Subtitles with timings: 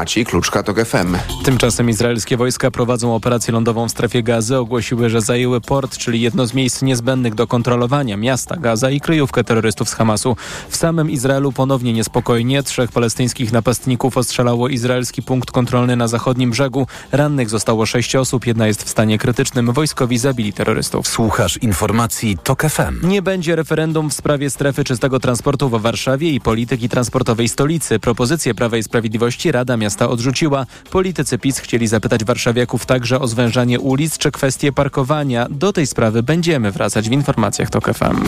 [0.00, 1.16] Maciej Kluczka, FM.
[1.44, 4.56] Tymczasem izraelskie wojska prowadzą operację lądową w strefie gazy.
[4.56, 9.44] Ogłosiły, że zajęły port, czyli jedno z miejsc niezbędnych do kontrolowania miasta Gaza i kryjówkę
[9.44, 10.36] terrorystów z Hamasu.
[10.68, 12.62] W samym Izraelu ponownie niespokojnie.
[12.62, 16.86] Trzech palestyńskich napastników ostrzelało izraelski punkt kontrolny na zachodnim brzegu.
[17.12, 19.72] Rannych zostało sześć osób, jedna jest w stanie krytycznym.
[19.72, 21.08] Wojskowi zabili terrorystów.
[21.08, 23.08] Słuchasz informacji TOK FM.
[23.08, 27.98] Nie będzie referendum w sprawie strefy czystego transportu w Warszawie i polityki transportowej stolicy.
[27.98, 30.66] Propozycję Prawa i Sprawiedliwości Rada Miasta odrzuciła.
[30.90, 35.46] Politycy PiS chcieli zapytać warszawiaków także o zwężanie ulic czy kwestie parkowania.
[35.50, 38.24] Do tej sprawy będziemy wracać w informacjach TOK FM.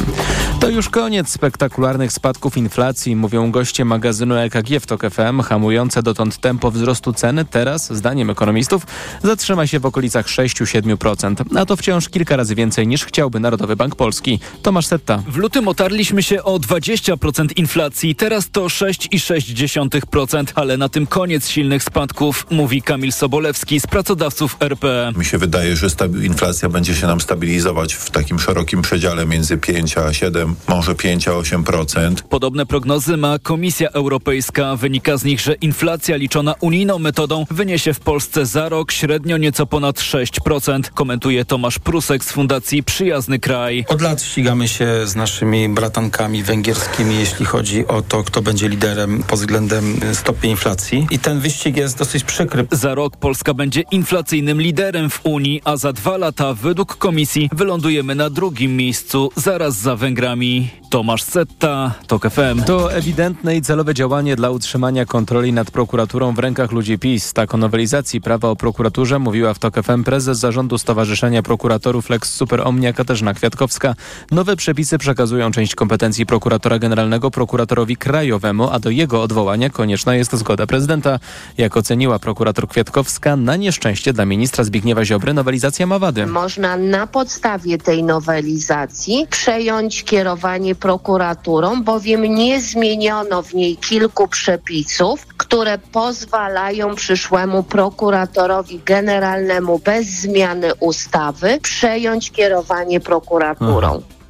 [0.60, 5.40] To już koniec spektakularnych spadków inflacji, mówią goście magazynu EKG w TOK FM.
[5.40, 8.86] Hamujące dotąd tempo wzrostu ceny teraz, zdaniem ekonomistów,
[9.22, 11.58] zatrzyma się w okolicach 6-7%.
[11.58, 14.40] A to wciąż kilka razy więcej niż chciałby Narodowy Bank Polski.
[14.62, 15.22] Tomasz Setta.
[15.28, 21.84] W lutym otarliśmy się o 20% inflacji, teraz to 6,6%, ale na tym koniec silnych
[21.84, 25.12] spadków, mówi Kamil Sobolewski z pracodawców RP.
[25.16, 25.86] Mi się wydaje, że
[26.22, 31.28] inflacja będzie się nam stabilizować w takim szerokim przedziale między 5 a 7, może 5
[31.28, 32.14] a 8%.
[32.22, 34.76] Podobne prognozy ma Komisja Europejska.
[34.76, 39.66] Wynika z nich, że inflacja liczona unijną metodą wyniesie w Polsce za rok średnio nieco
[39.66, 43.84] ponad 6%, komentuje Tomasz Prusek z Fundacji Przyjazny Kraj.
[43.88, 49.22] Od lat ścigamy się z naszymi bratankami węgierskimi, jeśli chodzi o to, kto będzie liderem
[49.22, 51.06] pod względem stopnia inflacji.
[51.10, 52.66] I ten wyścig jest dosyć przykry.
[52.70, 58.14] Za rok Polska będzie inflacyjnym liderem w Unii, a za dwa lata według komisji wylądujemy
[58.14, 60.70] na drugim miejscu, zaraz za Węgrami.
[60.90, 62.62] Tomasz Setta, TOK FM.
[62.66, 67.32] To ewidentne i celowe działanie dla utrzymania kontroli nad prokuraturą w rękach ludzi PiS.
[67.32, 72.34] Tak o nowelizacji prawa o prokuraturze mówiła w TOK FM prezes zarządu Stowarzyszenia Prokuratorów Lex
[72.34, 73.94] Super Omnia Katarzyna Kwiatkowska.
[74.30, 80.36] Nowe przepisy przekazują część kompetencji prokuratora generalnego prokuratorowi krajowemu, a do jego odwołania konieczna jest
[80.36, 81.18] zgoda prezydenta.
[81.58, 86.26] Jak oceniła prokurator Kwiatkowska, na nieszczęście dla ministra Zbigniewa Ziobry nowelizacja ma wady.
[86.26, 95.26] Można na podstawie tej nowelizacji przejąć kierowanie prokuraturą, bowiem nie zmieniono w niej kilku przepisów,
[95.36, 103.88] które pozwalają przyszłemu prokuratorowi generalnemu bez zmiany ustawy przejąć kierowanie prokuraturą.
[103.88, 104.21] Aha.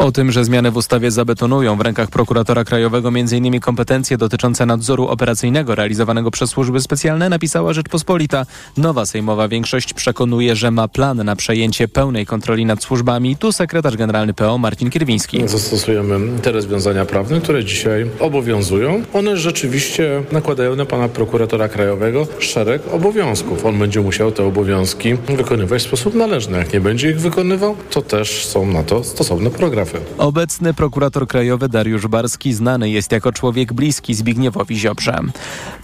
[0.00, 3.60] O tym, że zmiany w ustawie zabetonują w rękach prokuratora krajowego m.in.
[3.60, 8.46] kompetencje dotyczące nadzoru operacyjnego realizowanego przez służby specjalne, napisała Rzeczpospolita.
[8.76, 13.36] Nowa sejmowa większość przekonuje, że ma plan na przejęcie pełnej kontroli nad służbami.
[13.36, 15.48] Tu sekretarz generalny PO Marcin Kierwiński.
[15.48, 19.02] Zastosujemy te rozwiązania prawne, które dzisiaj obowiązują.
[19.12, 23.66] One rzeczywiście nakładają na pana prokuratora krajowego szereg obowiązków.
[23.66, 26.58] On będzie musiał te obowiązki wykonywać w sposób należny.
[26.58, 29.89] Jak nie będzie ich wykonywał, to też są na to stosowne programy.
[30.18, 35.18] Obecny prokurator krajowy Dariusz Barski znany jest jako człowiek bliski Zbigniewowi Ziobrze.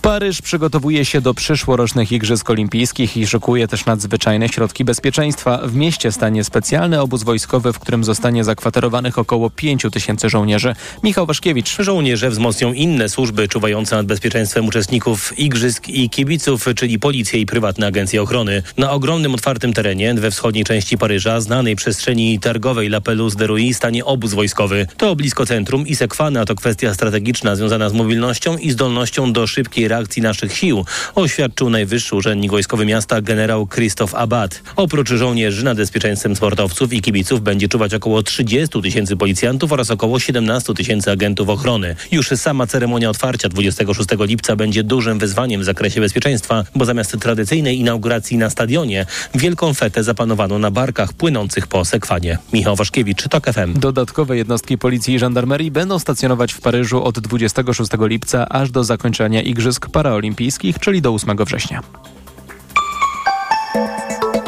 [0.02, 5.60] Paryż przygotowuje się do przyszłorocznych Igrzysk Olimpijskich i szykuje też nadzwyczajne środki bezpieczeństwa.
[5.64, 10.74] W mieście stanie specjalny obóz wojskowy, w którym zostanie zakwaterowanych około 5 tysięcy żołnierzy.
[11.02, 11.76] Michał Waszkiewicz.
[11.78, 17.86] Żołnierze wzmocnią inne służby czuwające nad bezpieczeństwem uczestników Igrzysk i kibiców, czyli policję i prywatne
[17.86, 18.62] agencje ochrony.
[18.76, 23.74] Na ogromnym otwartym terenie we wschodniej części Paryża, znanej przestrzeni targowej La Pelouse de Rouy,
[23.74, 24.86] stanie obóz wojskowy.
[24.96, 29.88] To blisko centrum i Sekwana to kwestia strategiczna związana z mobilnością i zdolnością do szybkiej
[29.88, 30.84] reakcji naszych sił,
[31.14, 34.62] oświadczył najwyższy urzędnik wojskowy miasta generał Krzysztof Abad.
[34.76, 40.20] Oprócz żołnierzy nad bezpieczeństwem sportowców i kibiców będzie czuwać około 30 tysięcy policjantów oraz około
[40.20, 41.96] 17 tysięcy agentów ochrony.
[42.12, 47.78] Już sama ceremonia otwarcia 26 lipca będzie dużym wyzwaniem w zakresie bezpieczeństwa, bo zamiast tradycyjnej
[47.78, 52.38] inauguracji na stadionie, wielką fetę zapanowano na barkach płynących po Sekwanie.
[52.52, 53.80] Michał Waszkiewicz, TOK FM.
[53.86, 59.42] Dodatkowe jednostki policji i żandarmerii będą stacjonować w Paryżu od 26 lipca aż do zakończenia
[59.42, 61.82] Igrzysk Paraolimpijskich, czyli do 8 września.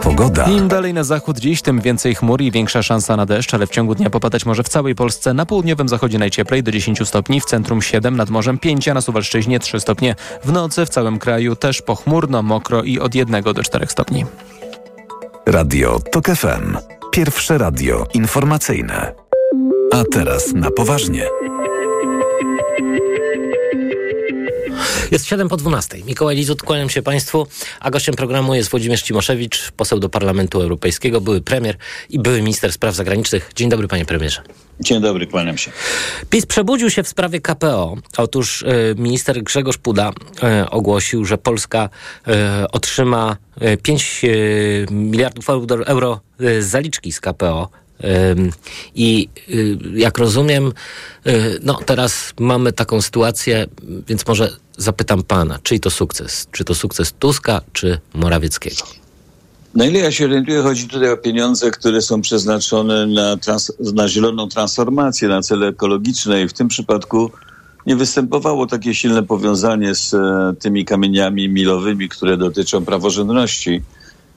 [0.02, 0.44] Pogoda.
[0.44, 3.70] Im dalej na zachód dziś, tym więcej chmur i większa szansa na deszcz, ale w
[3.70, 5.34] ciągu dnia popadać może w całej Polsce.
[5.34, 9.00] Na południowym zachodzie najcieplej do 10 stopni, w centrum 7, nad morzem 5, a na
[9.00, 10.14] Suwalszczyźnie 3 stopnie.
[10.44, 14.24] W nocy w całym kraju też pochmurno, mokro i od 1 do 4 stopni.
[15.46, 16.76] Radio TOK FM.
[17.12, 19.27] Pierwsze radio informacyjne.
[19.92, 21.28] A teraz na poważnie.
[25.10, 25.98] Jest 7 po 12.
[26.06, 27.46] Mikołaj Lizut, kłaniam się Państwu,
[27.80, 31.76] a gościem programu jest Włodzimierz Cimoszewicz, poseł do Parlamentu Europejskiego, były premier
[32.10, 33.50] i były minister spraw zagranicznych.
[33.54, 34.42] Dzień dobry, panie premierze.
[34.80, 35.70] Dzień dobry, kłaniam się.
[36.30, 37.96] PiS przebudził się w sprawie KPO.
[38.16, 40.10] Otóż y, minister Grzegorz Puda
[40.62, 41.88] y, ogłosił, że Polska
[42.28, 42.32] y,
[42.72, 43.36] otrzyma
[43.82, 44.22] 5
[44.90, 45.46] miliardów
[45.86, 46.20] euro
[46.60, 47.70] zaliczki z KPO
[48.94, 50.72] i y, jak rozumiem,
[51.26, 53.66] y, no teraz mamy taką sytuację,
[54.08, 56.46] więc może zapytam pana, czyj to sukces?
[56.52, 58.82] Czy to sukces Tuska, czy Morawieckiego?
[59.74, 64.08] Na ile ja się orientuję, chodzi tutaj o pieniądze, które są przeznaczone na, trans- na
[64.08, 67.30] zieloną transformację, na cele ekologiczne i w tym przypadku
[67.86, 73.82] nie występowało takie silne powiązanie z e, tymi kamieniami milowymi, które dotyczą praworządności.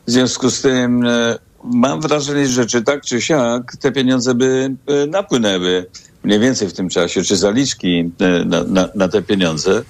[0.07, 4.75] W związku z tym e, mam wrażenie, że czy tak, czy siak te pieniądze by
[4.87, 5.85] e, napłynęły
[6.23, 9.83] mniej więcej w tym czasie, czy zaliczki e, na, na, na te pieniądze.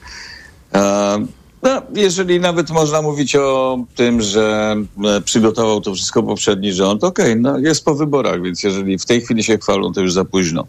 [1.63, 7.35] No, jeżeli nawet można mówić o tym, że e, przygotował to wszystko poprzedni rząd, okej,
[7.35, 10.67] no jest po wyborach, więc jeżeli w tej chwili się chwalą, to już za późno.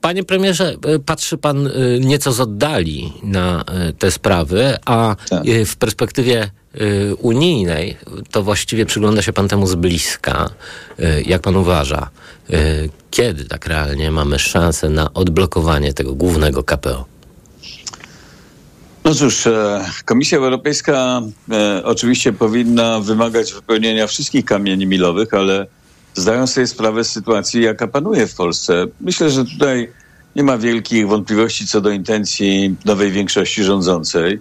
[0.00, 0.76] Panie premierze,
[1.06, 1.70] patrzy pan
[2.00, 3.64] nieco z oddali na
[3.98, 5.42] te sprawy, a Tak.
[5.66, 6.50] w perspektywie
[7.18, 7.96] unijnej
[8.30, 10.50] to właściwie przygląda się pan temu z bliska.
[10.98, 12.10] E, Jak pan uważa,
[12.50, 12.56] e,
[13.10, 17.04] kiedy tak realnie mamy szansę na odblokowanie tego głównego KPO?
[19.04, 25.66] No cóż, e, Komisja Europejska e, oczywiście powinna wymagać wypełnienia wszystkich kamieni milowych, ale
[26.14, 28.86] zdają sobie sprawę z sytuacji, jaka panuje w Polsce.
[29.00, 29.92] Myślę, że tutaj
[30.36, 34.38] nie ma wielkich wątpliwości co do intencji nowej większości rządzącej.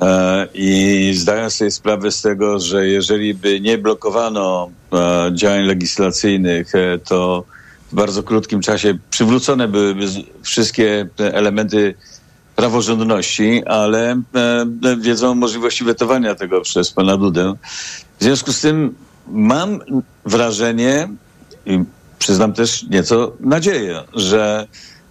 [0.00, 6.74] E, I zdają sobie sprawę z tego, że jeżeli by nie blokowano e, działań legislacyjnych,
[6.74, 7.44] e, to
[7.92, 10.06] w bardzo krótkim czasie przywrócone byłyby
[10.42, 11.94] wszystkie elementy
[12.56, 17.54] praworządności, ale e, wiedzą o możliwości wetowania tego przez pana Dudę.
[18.18, 18.94] W związku z tym
[19.28, 19.80] mam
[20.24, 21.08] wrażenie,
[21.66, 21.84] i
[22.18, 24.66] przyznam też nieco nadzieję, że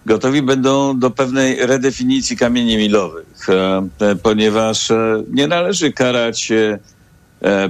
[0.06, 6.52] gotowi będą do pewnej redefinicji kamieni milowych, e, e, ponieważ e, nie należy karać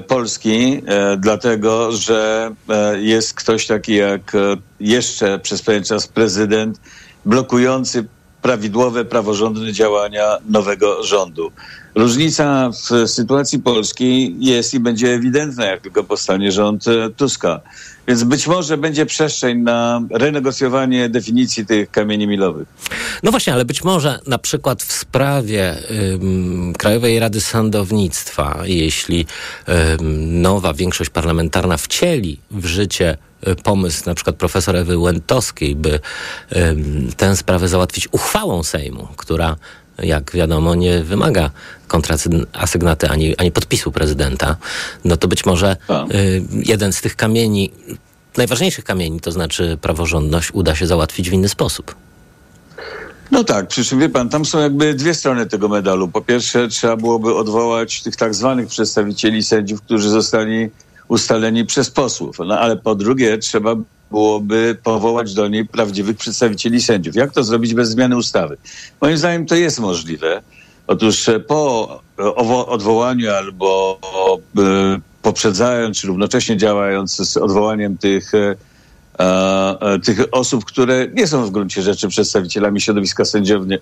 [0.08, 0.82] Polski,
[1.18, 2.50] dlatego że
[2.98, 4.32] jest ktoś taki jak
[4.80, 6.80] jeszcze przez pewien czas prezydent
[7.24, 8.04] blokujący
[8.42, 11.52] prawidłowe, praworządne działania nowego rządu.
[11.98, 17.60] Różnica w sytuacji Polski jest i będzie ewidentna, jak tylko powstanie rząd e, Tuska.
[18.08, 22.68] Więc być może będzie przestrzeń na renegocjowanie definicji tych kamieni milowych.
[23.22, 25.74] No właśnie, ale być może na przykład w sprawie
[26.14, 29.26] ym, Krajowej Rady Sądownictwa, jeśli
[29.68, 33.16] ym, nowa większość parlamentarna wcieli w życie
[33.48, 36.00] y, pomysł na przykład profesor Ewy Łętowskiej, by
[36.56, 39.56] ym, tę sprawę załatwić uchwałą Sejmu, która
[40.02, 41.50] jak wiadomo, nie wymaga
[41.88, 44.56] kontrasygnaty ani, ani podpisu prezydenta,
[45.04, 45.76] no to być może
[46.14, 47.70] y, jeden z tych kamieni,
[48.36, 51.94] najważniejszych kamieni, to znaczy praworządność, uda się załatwić w inny sposób.
[53.30, 56.08] No tak, przy czym wie pan, tam są jakby dwie strony tego medalu.
[56.08, 60.70] Po pierwsze, trzeba byłoby odwołać tych tak zwanych przedstawicieli sędziów, którzy zostali
[61.08, 62.36] ustaleni przez posłów.
[62.46, 63.76] No ale po drugie, trzeba
[64.10, 67.14] byłoby powołać do niej prawdziwych przedstawicieli sędziów.
[67.14, 68.56] Jak to zrobić bez zmiany ustawy?
[69.00, 70.42] Moim zdaniem to jest możliwe.
[70.86, 72.00] Otóż e, po
[72.66, 73.98] odwołaniu albo
[74.58, 74.60] e,
[75.22, 78.54] poprzedzając, czy równocześnie działając z odwołaniem tych e,
[80.04, 83.22] tych osób, które nie są w gruncie rzeczy przedstawicielami środowiska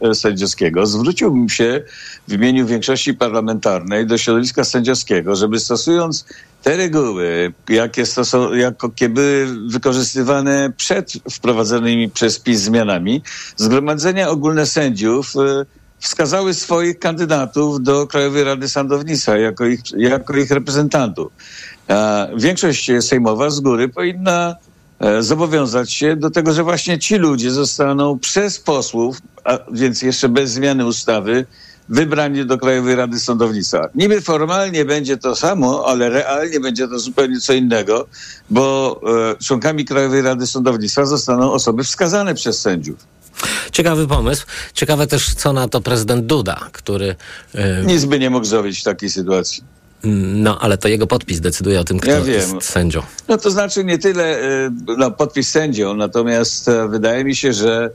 [0.00, 1.82] e, sędziowskiego, zwróciłbym się
[2.28, 6.24] w imieniu większości parlamentarnej do środowiska sędziowskiego, żeby stosując
[6.62, 13.22] te reguły, jakie, stoso- jakie były wykorzystywane przed wprowadzonymi przez PiS zmianami,
[13.56, 15.66] Zgromadzenia Ogólne Sędziów e,
[15.98, 21.32] wskazały swoich kandydatów do Krajowej Rady Sądownictwa jako ich, jako ich reprezentantów.
[21.88, 24.66] A większość sejmowa z góry powinna e,
[25.20, 30.50] zobowiązać się do tego, że właśnie ci ludzie zostaną przez posłów, a więc jeszcze bez
[30.50, 31.46] zmiany ustawy,
[31.88, 33.88] wybrani do Krajowej Rady Sądownictwa.
[33.94, 38.06] Niby formalnie będzie to samo, ale realnie będzie to zupełnie co innego,
[38.50, 39.00] bo
[39.32, 42.96] e, członkami Krajowej Rady Sądownictwa zostaną osoby wskazane przez sędziów.
[43.72, 44.46] Ciekawy pomysł.
[44.74, 47.17] Ciekawe też, co na to prezydent Duda, który.
[47.55, 49.65] Yy, Nic by nie mógł zrobić w takiej sytuacji.
[50.05, 53.03] No, ale to jego podpis decyduje o tym, kto Ja jest sędzią.
[53.29, 57.91] No to znaczy nie tyle e, no, podpis sędzią, natomiast e, wydaje mi się, że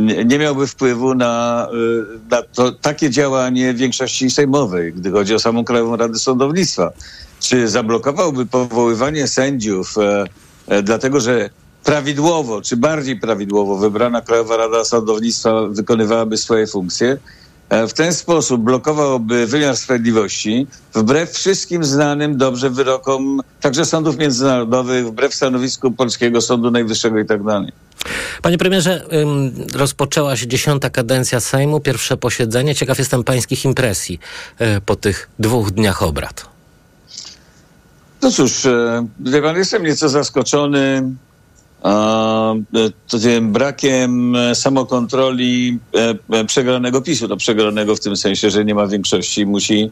[0.00, 5.64] nie miałby wpływu na, e, na to, takie działanie większości sejmowej, gdy chodzi o samą
[5.64, 6.92] Krajową Radę Sądownictwa.
[7.40, 10.24] Czy zablokowałby powoływanie sędziów, e,
[10.68, 11.50] e, dlatego że
[11.84, 17.18] prawidłowo, czy bardziej prawidłowo wybrana Krajowa Rada Sądownictwa wykonywałaby swoje funkcje,
[17.70, 25.34] W ten sposób blokowałby wymiar sprawiedliwości wbrew wszystkim znanym dobrze wyrokom także sądów międzynarodowych, wbrew
[25.34, 27.72] stanowisku Polskiego Sądu Najwyższego i tak dalej.
[28.42, 29.06] Panie premierze,
[29.74, 32.74] rozpoczęła się dziesiąta kadencja Sejmu, pierwsze posiedzenie.
[32.74, 34.18] Ciekaw jestem pańskich impresji
[34.60, 36.54] y, po tych dwóch dniach obrad.
[38.22, 41.02] No cóż, e, wie pan, jestem nieco zaskoczony
[43.42, 45.78] brakiem samokontroli
[46.46, 49.90] przegranego PiSu, no przegranego w tym sensie, że nie ma większości musi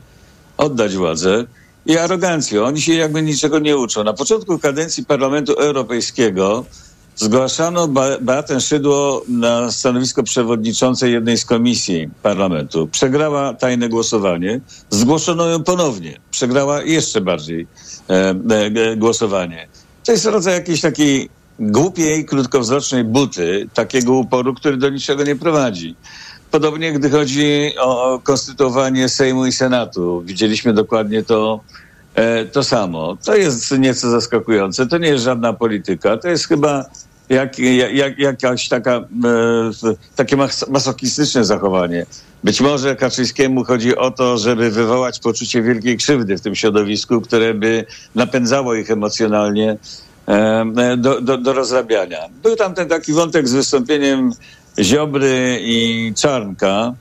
[0.57, 1.45] oddać władzę
[1.87, 2.65] i arogancją.
[2.65, 4.05] Oni się jakby niczego nie uczą.
[4.05, 6.65] Na początku kadencji Parlamentu Europejskiego
[7.17, 7.89] zgłaszano
[8.21, 12.89] Beatę Szydło na stanowisko przewodniczącej jednej z komisji parlamentu.
[12.89, 14.61] Przegrała tajne głosowanie.
[14.91, 16.21] Zgłoszono ją ponownie.
[16.31, 17.67] Przegrała jeszcze bardziej
[18.11, 18.35] e,
[18.91, 19.69] e, głosowanie.
[20.05, 21.29] To jest rodzaj jakiejś takiej
[21.63, 25.97] głupiej, krótkowzrocznej buty, takiego uporu, który do niczego nie prowadzi.
[26.51, 30.23] Podobnie gdy chodzi o konstytuowanie Sejmu i Senatu.
[30.27, 31.61] Widzieliśmy dokładnie to,
[32.15, 33.17] e, to samo.
[33.25, 34.87] To jest nieco zaskakujące.
[34.87, 36.17] To nie jest żadna polityka.
[36.17, 36.85] To jest chyba
[37.29, 37.59] jak,
[37.93, 39.05] jak, jakaś taka, e,
[40.17, 40.37] takie
[40.69, 42.07] masochistyczne zachowanie.
[42.45, 47.55] Być może Kaczyńskiemu chodzi o to, żeby wywołać poczucie wielkiej krzywdy w tym środowisku, które
[47.55, 49.77] by napędzało ich emocjonalnie
[50.97, 52.19] do, do, do rozrabiania.
[52.43, 54.33] Był tam ten taki wątek z wystąpieniem
[54.79, 56.95] Ziobry i Czarnka.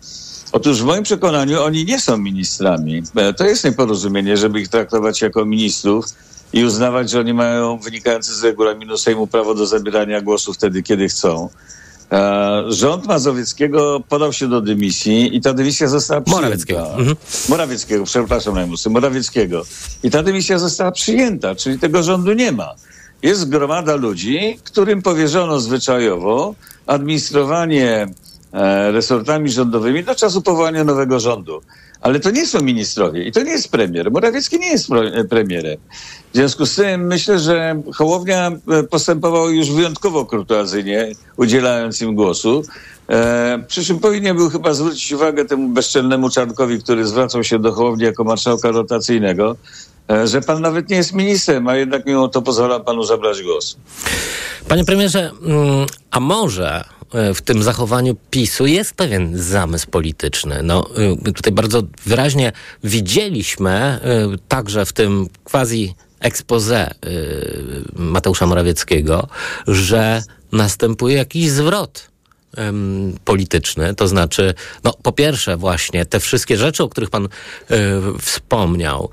[0.51, 3.03] Otóż w moim przekonaniu oni nie są ministrami.
[3.15, 6.05] E, to jest nieporozumienie, żeby ich traktować jako ministrów
[6.53, 11.09] i uznawać, że oni mają wynikające z regulaminu Sejmu prawo do zabierania głosu wtedy, kiedy
[11.09, 11.49] chcą.
[12.11, 16.41] E, rząd Mazowieckiego podał się do dymisji i ta dymisja została przyjęta.
[16.41, 16.95] Morawieckiego.
[16.97, 17.15] Mhm.
[17.49, 19.65] Morawieckiego, przepraszam najmusy, Morawieckiego.
[20.03, 22.75] I ta dymisja została przyjęta, czyli tego rządu nie ma.
[23.23, 26.55] Jest gromada ludzi, którym powierzono zwyczajowo
[26.87, 28.07] administrowanie
[28.53, 31.61] e, resortami rządowymi do czasu powołania nowego rządu.
[32.01, 34.11] Ale to nie są ministrowie i to nie jest premier.
[34.11, 35.77] Morawiecki nie jest e, premierem.
[36.33, 42.63] W związku z tym myślę, że Hołownia e, postępował już wyjątkowo kurtuazyjnie, udzielając im głosu.
[43.67, 48.03] Przy czym powinien był chyba zwrócić uwagę temu bezczelnemu Czarnkowi, który zwracał się do Hołowni
[48.03, 49.55] jako marszałka rotacyjnego,
[50.25, 53.77] że pan nawet nie jest ministrem, a jednak mimo to pozwala panu zabrać głos.
[54.67, 60.59] Panie premierze, mm, a może e, w tym zachowaniu PiSu jest pewien zamysł polityczny.
[60.63, 60.89] No,
[61.27, 62.51] e, tutaj bardzo wyraźnie
[62.83, 63.99] widzieliśmy
[64.47, 66.93] także w tym quasi expose
[67.95, 69.27] Mateusza Morawieckiego,
[69.67, 72.10] że następuje jakiś zwrot
[73.25, 74.53] polityczny, to znaczy,
[74.83, 77.29] no po pierwsze właśnie te wszystkie rzeczy, o których pan y,
[78.21, 79.09] wspomniał,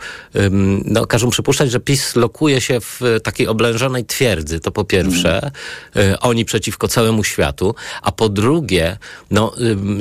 [0.84, 5.50] no każą przypuszczać, że PiS lokuje się w takiej oblężonej twierdzy, to po pierwsze,
[5.96, 8.96] y, oni przeciwko całemu światu, a po drugie,
[9.30, 9.52] no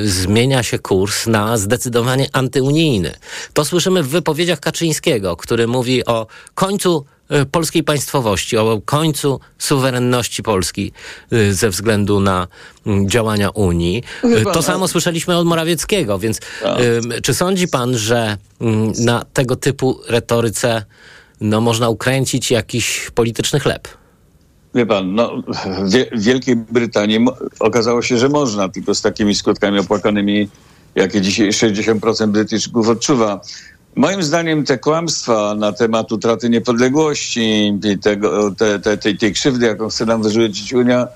[0.04, 3.14] zmienia się kurs na zdecydowanie antyunijny.
[3.54, 7.17] To słyszymy w wypowiedziach Kaczyńskiego, który mówi o końcu E,
[7.52, 10.92] polskiej państwowości, o końcu suwerenności Polski
[11.32, 12.48] e, ze względu na
[12.86, 14.04] mm, działania Unii.
[14.24, 16.40] E, to samo słyszeliśmy od Morawieckiego, więc
[17.24, 20.86] czy sądzi pan, że mm, na tego typu retoryce
[21.42, 23.88] no, można ukręcić jakiś polityczny chleb?
[24.76, 25.44] Wie pan, no,
[26.14, 27.26] w Wielkiej Brytanii
[27.60, 30.50] okazało się, że można, tylko z takimi skutkami opłakanymi,
[30.96, 33.42] jakie dzisiaj 60% Brytyjczyków odczuwa.
[33.98, 39.66] Moim zdaniem te kłamstwa na temat utraty niepodległości i tego, te, te, tej, tej krzywdy,
[39.66, 41.08] jaką chce nam wyrzucić Unia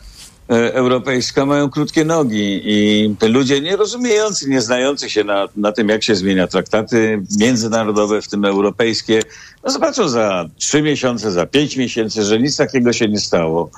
[0.50, 5.90] e, Europejska, mają krótkie nogi i ludzie nie rozumiejący, nie znający się na, na tym,
[5.90, 9.22] jak się zmienia traktaty międzynarodowe, w tym europejskie,
[9.64, 13.70] no zobaczą za trzy miesiące, za pięć miesięcy, że nic takiego się nie stało.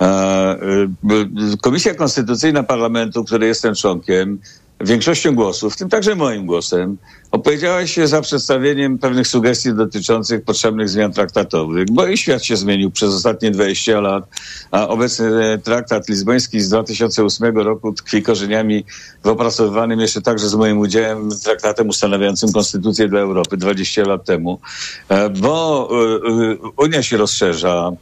[0.00, 0.58] E, e,
[1.62, 4.38] Komisja Konstytucyjna Parlamentu, której jestem członkiem,
[4.80, 6.96] większością głosów, w tym także moim głosem,
[7.30, 12.90] opowiedziała się za przedstawieniem pewnych sugestii dotyczących potrzebnych zmian traktatowych, bo i świat się zmienił
[12.90, 14.24] przez ostatnie 20 lat,
[14.70, 18.84] a obecny traktat lizboński z 2008 roku tkwi korzeniami
[19.24, 24.60] w opracowywanym jeszcze także z moim udziałem traktatem ustanawiającym konstytucję dla Europy 20 lat temu,
[25.08, 27.92] e, bo e, e, Unia się rozszerza.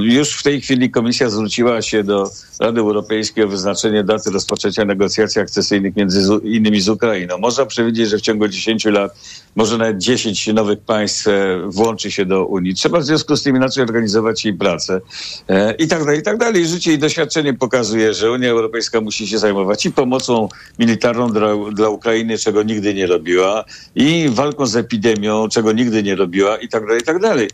[0.00, 2.30] Już w tej chwili komisja zwróciła się do
[2.60, 7.38] Rady Europejskiej o wyznaczenie daty rozpoczęcia negocjacji akcesyjnych między innymi z Ukrainą.
[7.38, 9.12] Można przewidzieć, że w ciągu 10 lat
[9.56, 11.32] może nawet 10 nowych państw e,
[11.66, 12.74] włączy się do Unii.
[12.74, 15.00] Trzeba w związku z tym inaczej organizować jej pracę
[15.48, 16.66] e, i tak dalej, i tak dalej.
[16.66, 21.88] Życie i doświadczenie pokazuje, że Unia Europejska musi się zajmować i pomocą militarną dla, dla
[21.88, 23.64] Ukrainy, czego nigdy nie robiła,
[23.94, 27.48] i walką z epidemią, czego nigdy nie robiła i tak dalej, i tak dalej.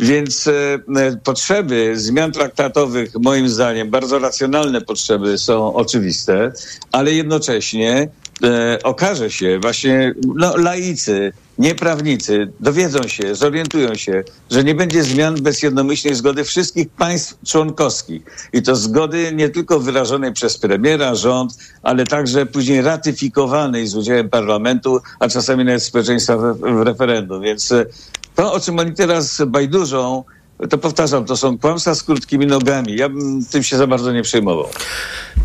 [0.00, 6.52] Więc e, potrzeby zmian traktatowych, moim zdaniem, bardzo racjonalne potrzeby są oczywiste,
[6.92, 8.08] ale jednocześnie
[8.42, 15.34] e, okaże się właśnie no, laicy, nieprawnicy dowiedzą się, zorientują się, że nie będzie zmian
[15.34, 18.22] bez jednomyślnej zgody wszystkich państw członkowskich.
[18.52, 24.30] I to zgody nie tylko wyrażonej przez premiera, rząd, ale także później ratyfikowanej z udziałem
[24.30, 27.42] parlamentu, a czasami nawet społeczeństwa w, w referendum.
[27.42, 27.86] Więc e,
[28.34, 30.24] to, o czym oni teraz bajdurzą,
[30.66, 32.96] to powtarzam, to są kłamstwa z krótkimi nogami.
[32.96, 34.68] Ja bym tym się za bardzo nie przejmował.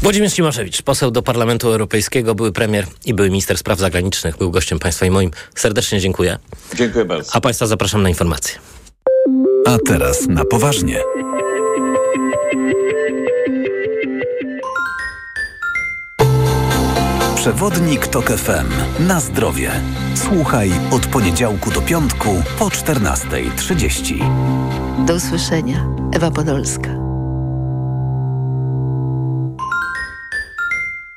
[0.02, 4.80] Włodzimierz Cimaszewicz, poseł do Parlamentu Europejskiego, były premier i były minister spraw zagranicznych, był gościem
[4.80, 5.32] państwa i moim.
[5.56, 6.38] Serdecznie dziękuję.
[6.76, 7.32] Dziękuję bardzo.
[7.34, 8.56] A państwa zapraszam na informacje.
[9.66, 11.00] A teraz na poważnie.
[17.44, 18.70] Przewodnik TOK FM.
[19.08, 19.72] Na zdrowie.
[20.16, 25.06] Słuchaj od poniedziałku do piątku po 14.30.
[25.06, 25.86] Do usłyszenia.
[26.14, 26.90] Ewa Podolska.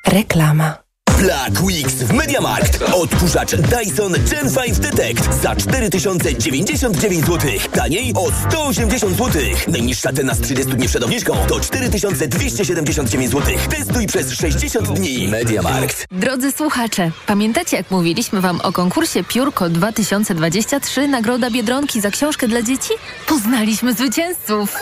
[0.06, 0.85] Reklama.
[1.18, 2.82] Black Weeks w Mediamarkt.
[2.92, 7.50] Odkurzacz Dyson Gen 5 Detect za 4099 zł.
[7.72, 9.42] Taniej o 180 zł.
[9.68, 13.54] Najniższa cena z 30 dni przed obniżką to 4279 zł.
[13.70, 15.28] Testuj przez 60 dni.
[15.28, 16.06] Mediamarkt.
[16.10, 22.62] Drodzy słuchacze, pamiętacie jak mówiliśmy wam o konkursie Piórko 2023 Nagroda Biedronki za książkę dla
[22.62, 22.90] dzieci?
[23.26, 24.76] Poznaliśmy zwycięzców.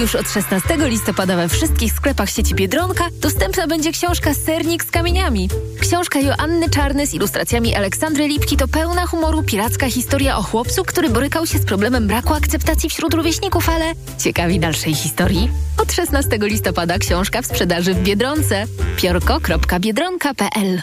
[0.00, 5.48] Już od 16 listopada we wszystkich sklepach sieci Biedronka dostępna będzie książka Sernik z kamieniami.
[5.80, 11.08] Książka Joanny Czarny z ilustracjami Aleksandry Lipki to pełna humoru piracka historia o chłopcu, który
[11.08, 15.50] borykał się z problemem braku akceptacji wśród rówieśników, ale ciekawi dalszej historii?
[15.82, 18.64] Od 16 listopada książka w sprzedaży w Biedronce.
[18.96, 20.82] piorko.biedronka.pl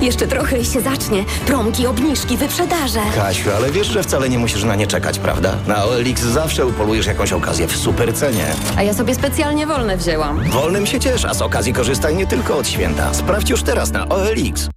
[0.00, 1.24] Jeszcze trochę i się zacznie.
[1.46, 3.00] Promki, obniżki, wyprzedaże.
[3.14, 5.54] Kasiu, ale wiesz, że wcale nie musisz na nie czekać, prawda?
[5.66, 8.44] Na OLX zawsze upolujesz jakąś okazję w super cenie.
[8.76, 10.50] A ja sobie specjalnie wolne wzięłam.
[10.50, 13.14] Wolnym się ciesz, a z okazji korzystaj nie tylko od święta.
[13.14, 14.68] Sprawdź już teraz na OLX.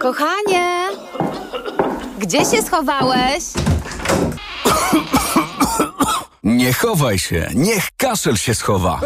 [0.00, 0.86] Kochanie!
[2.18, 3.44] Gdzie się schowałeś?
[6.44, 9.00] Nie chowaj się, niech kaszel się schowa.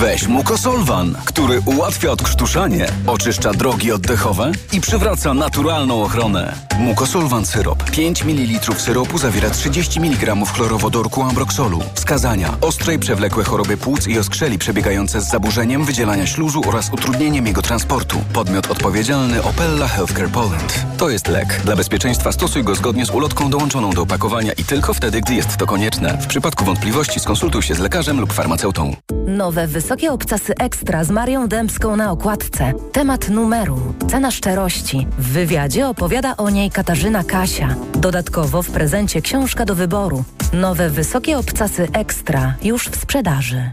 [0.00, 6.54] Weź Mukosolwan, który ułatwia odkrztuszanie, oczyszcza drogi oddechowe i przywraca naturalną ochronę.
[6.78, 7.90] Mukosolwan syrop.
[7.90, 11.80] 5 ml syropu zawiera 30 mg chlorowodorku ambroksolu.
[11.94, 12.56] Wskazania.
[12.60, 17.62] Ostre i przewlekłe choroby płuc i oskrzeli przebiegające z zaburzeniem wydzielania śluzu oraz utrudnieniem jego
[17.62, 18.22] transportu.
[18.32, 20.84] Podmiot odpowiedzialny Opella Healthcare Poland.
[20.98, 21.60] To jest lek.
[21.64, 25.56] Dla bezpieczeństwa stosuj go zgodnie z ulotką dołączoną do opakowania i tylko wtedy, gdy jest
[25.56, 26.18] to konieczne.
[26.22, 28.96] W przypadku wątpliwości skonsultuj się z lekarzem lub farmaceutą.
[29.26, 32.72] Nowe wysokie obcasy ekstra z Marią Dębską na okładce.
[32.92, 33.94] Temat numeru.
[34.10, 35.06] Cena szczerości.
[35.18, 37.74] W wywiadzie opowiada o niej Katarzyna Kasia.
[37.94, 40.24] Dodatkowo w prezencie książka do wyboru.
[40.52, 43.72] Nowe wysokie obcasy ekstra już w sprzedaży.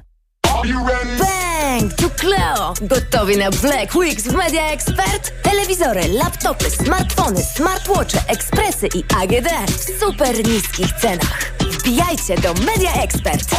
[1.20, 1.94] Bang!
[1.94, 2.74] Tu Cleo!
[2.82, 5.34] Gotowi na Black Weeks w Media Expert?
[5.44, 11.54] Telewizory, laptopy, smartfony, smartwatche, ekspresy i AGD w super niskich cenach.
[11.60, 13.56] Wbijajcie do Media Expert!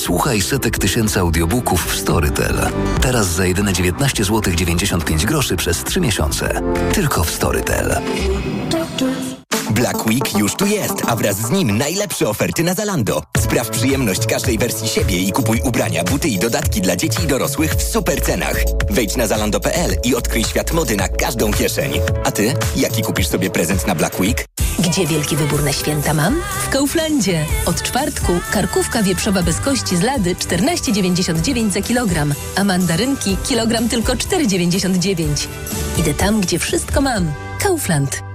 [0.00, 2.70] Słuchaj setek tysięcy audiobooków w Storytel.
[3.00, 6.62] Teraz za jedyne 19 zł 95 groszy przez 3 miesiące.
[6.92, 8.00] Tylko w Storytel.
[9.70, 13.22] Black Week już tu jest, a wraz z nim najlepsze oferty na Zalando.
[13.38, 17.74] Spraw przyjemność każdej wersji siebie i kupuj ubrania, buty i dodatki dla dzieci i dorosłych
[17.74, 18.56] w super cenach.
[18.90, 21.92] Wejdź na zalando.pl i odkryj świat mody na każdą kieszeń.
[22.24, 24.49] A ty, jaki kupisz sobie prezent na Black Week?
[24.80, 26.42] Gdzie wielki wybór na święta mam?
[26.66, 27.46] W Kauflandzie.
[27.66, 34.12] Od czwartku karkówka wieprzowa bez kości z lady 14,99 za kilogram, a mandarynki kilogram tylko
[34.12, 35.48] 4,99.
[35.98, 37.32] Idę tam, gdzie wszystko mam.
[37.58, 38.29] Kaufland.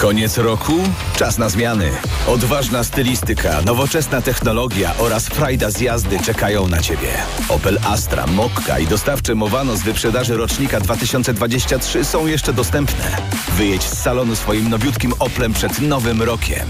[0.00, 0.72] Koniec roku?
[1.16, 1.90] Czas na zmiany.
[2.26, 7.08] Odważna stylistyka, nowoczesna technologia oraz frajda z jazdy czekają na Ciebie.
[7.48, 13.16] Opel Astra, Mokka i dostawcze Mowano z wyprzedaży rocznika 2023 są jeszcze dostępne.
[13.56, 16.66] Wyjedź z salonu swoim nowiutkim Oplem przed nowym rokiem.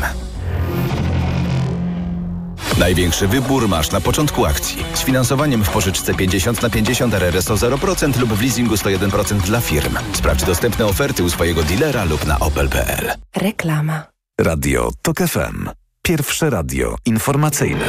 [2.79, 4.85] Największy wybór masz na początku akcji.
[4.95, 9.97] Z finansowaniem w pożyczce 50 na 50 RRSO 0% lub w leasingu 101% dla firm.
[10.13, 13.11] Sprawdź dostępne oferty u swojego dealera lub na opel.pl.
[13.37, 14.03] Reklama.
[14.41, 15.69] Radio TOK FM.
[16.03, 17.85] Pierwsze radio informacyjne.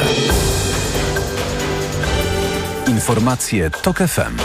[2.88, 4.36] Informacje TOK FM.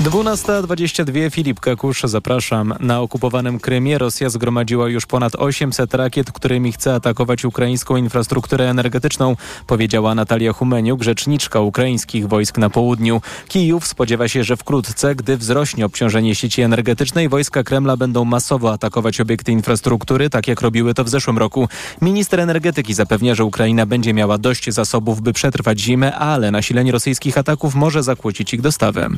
[0.00, 2.74] 12.22 Filip Kakusz, zapraszam.
[2.80, 9.36] Na okupowanym Krymie Rosja zgromadziła już ponad 800 rakiet, którymi chce atakować ukraińską infrastrukturę energetyczną,
[9.66, 13.20] powiedziała Natalia Humeniuk, rzeczniczka ukraińskich wojsk na południu.
[13.48, 19.20] Kijów spodziewa się, że wkrótce, gdy wzrośnie obciążenie sieci energetycznej, wojska Kremla będą masowo atakować
[19.20, 21.68] obiekty infrastruktury, tak jak robiły to w zeszłym roku.
[22.02, 27.38] Minister energetyki zapewnia, że Ukraina będzie miała dość zasobów, by przetrwać zimę, ale nasilenie rosyjskich
[27.38, 29.08] ataków może zakłócić ich dostawę.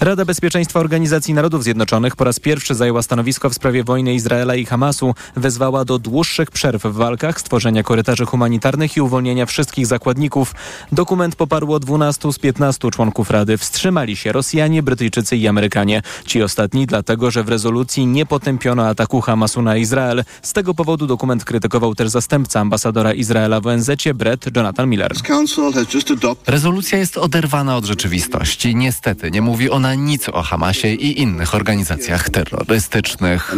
[0.00, 4.64] Rada Bezpieczeństwa Organizacji Narodów Zjednoczonych po raz pierwszy zajęła stanowisko w sprawie wojny Izraela i
[4.64, 5.14] Hamasu.
[5.36, 10.54] Wezwała do dłuższych przerw w walkach, stworzenia korytarzy humanitarnych i uwolnienia wszystkich zakładników.
[10.92, 13.58] Dokument poparło 12 z 15 członków Rady.
[13.58, 16.02] Wstrzymali się Rosjanie, Brytyjczycy i Amerykanie.
[16.26, 20.24] Ci ostatni dlatego, że w rezolucji nie potępiono ataku Hamasu na Izrael.
[20.42, 25.12] Z tego powodu dokument krytykował też zastępca ambasadora Izraela w ONZ, Brett Jonathan Miller.
[26.46, 28.76] Rezolucja jest oderwana od rzeczywistości.
[28.76, 33.54] Niestety nie mówi ona nic o Hamasie i innych organizacjach terrorystycznych.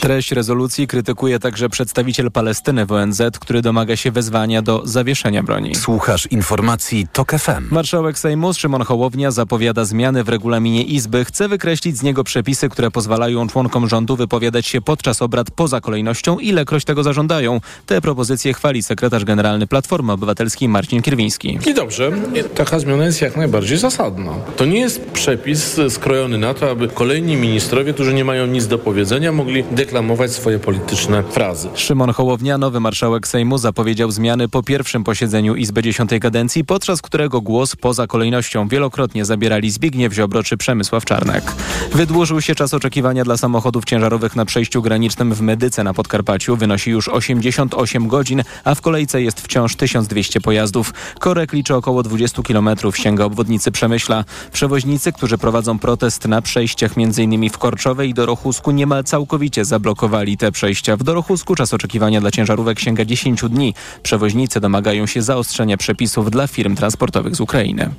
[0.00, 5.74] Treść rezolucji krytykuje także przedstawiciel Palestyny w ONZ, który domaga się wezwania do zawieszenia broni.
[5.74, 7.68] Słuchasz informacji TOK FM.
[7.70, 11.24] Marszałek Sejmu Szymon Hołownia zapowiada zmiany w regulaminie Izby.
[11.24, 16.38] Chce wykreślić z niego przepisy, które pozwalają członkom rządu wypowiadać się podczas obrad poza kolejnością,
[16.38, 17.60] ilekroć tego zażądają.
[17.86, 21.58] Te propozycje chwali sekretarz generalny Platformy Obywatelskiej Marcin Kierwiński.
[21.66, 22.12] I dobrze,
[22.54, 24.32] taka zmiana jest jak najbardziej zasadna.
[24.56, 28.78] To nie jest przepis skrojony na to, aby kolejni ministrowie, którzy nie mają nic do
[28.78, 31.68] powiedzenia, mogli deklamować swoje polityczne frazy.
[31.74, 37.40] Szymon Hołownia, nowy marszałek Sejmu, zapowiedział zmiany po pierwszym posiedzeniu Izby dziesiątej kadencji, podczas którego
[37.40, 41.52] głos poza kolejnością wielokrotnie zabierali Zbigniew Ziobro czy Przemysław Czarnek.
[41.92, 46.56] Wydłużył się czas oczekiwania dla samochodów ciężarowych na przejściu granicznym w Medyce na Podkarpaciu.
[46.56, 50.94] Wynosi już 88 godzin, a w kolejce jest wciąż 1200 pojazdów.
[51.18, 54.24] Korek liczy około 20 km, sięga obwodnicy Przemyśla.
[54.66, 57.50] Przewoźnicy, którzy prowadzą protest na przejściach m.in.
[57.50, 60.96] w Korczowej i Dorochusku niemal całkowicie zablokowali te przejścia.
[60.96, 63.74] W Dorochusku czas oczekiwania dla ciężarówek sięga 10 dni.
[64.02, 67.90] Przewoźnicy domagają się zaostrzenia przepisów dla firm transportowych z Ukrainy.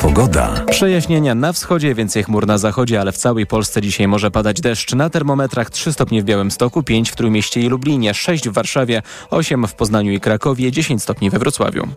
[0.00, 0.64] Pogoda.
[0.70, 4.94] Przejaśnienia na wschodzie, więcej chmur na zachodzie, ale w całej Polsce dzisiaj może padać deszcz.
[4.94, 9.66] Na termometrach 3 stopnie w Białymstoku, 5 w Trójmieście i Lublinie, 6 w Warszawie, 8
[9.66, 11.88] w Poznaniu i Krakowie, 10 stopni we Wrocławiu.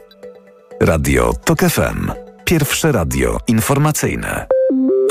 [0.82, 2.12] Radio TOK FM.
[2.46, 4.46] Pierwsze radio informacyjne.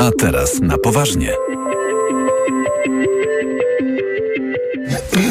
[0.00, 1.32] A teraz na poważnie.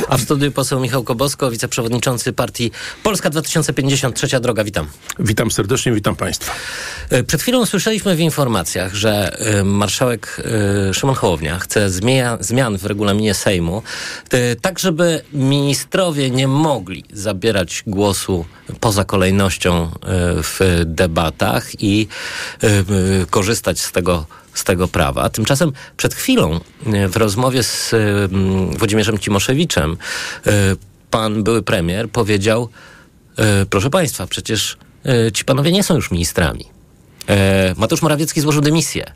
[0.10, 2.72] A w studiu poseł Michał Kobosko, wiceprzewodniczący partii
[3.04, 4.16] Polska 2050.
[4.16, 4.88] Trzecia droga, witam.
[5.20, 6.52] Witam serdecznie, witam Państwa.
[7.10, 10.42] E, przed chwilą słyszeliśmy w informacjach, że e, marszałek
[10.90, 11.90] e, Szymon Hołownia chce
[12.40, 13.84] zmian w regulaminie Sejmu,
[14.62, 18.46] tak żeby ministrowie nie mogli zabierać głosu
[18.80, 19.92] poza kolejnością
[20.44, 22.08] w debatach i
[23.30, 24.26] korzystać z tego
[24.60, 25.30] z tego prawa.
[25.30, 27.98] Tymczasem przed chwilą e, w rozmowie z e,
[28.78, 29.98] Włodzimierzem Cimoszewiczem
[30.48, 30.52] e,
[31.12, 32.70] pan były premier powiedział,
[33.70, 34.78] proszę państwa, przecież
[35.34, 36.66] ci panowie nie są już ministrami.
[37.78, 39.12] Mateusz Morawiecki złożył dymisję.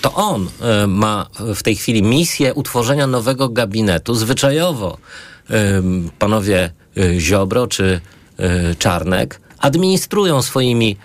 [0.00, 0.48] To on
[0.88, 4.14] ma w tej chwili misję utworzenia nowego gabinetu.
[4.14, 4.98] Zwyczajowo
[6.18, 6.70] panowie
[7.18, 8.00] Ziobro czy
[8.78, 10.96] Czarnek administrują swoimi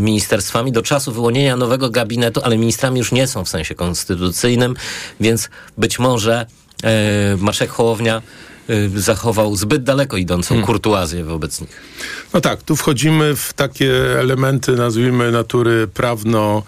[0.00, 4.76] ministerstwami do czasu wyłonienia nowego gabinetu, ale ministrami już nie są w sensie konstytucyjnym,
[5.20, 6.46] więc być może
[6.84, 8.47] e, marszałek Hołownia y,
[8.96, 10.66] zachował zbyt daleko idącą hmm.
[10.66, 11.80] kurtuazję wobec nich.
[12.34, 16.62] No tak, tu wchodzimy w takie elementy, nazwijmy natury prawno